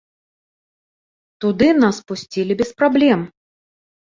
Туды 1.45 1.67
нас 1.83 1.97
пусцілі 2.13 2.53
без 2.63 2.71
праблем. 2.81 3.19